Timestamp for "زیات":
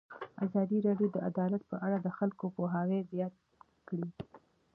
3.11-3.33